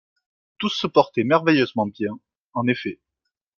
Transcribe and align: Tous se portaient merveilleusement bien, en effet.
Tous 0.57 0.69
se 0.71 0.87
portaient 0.87 1.23
merveilleusement 1.23 1.85
bien, 1.85 2.19
en 2.55 2.67
effet. 2.67 2.99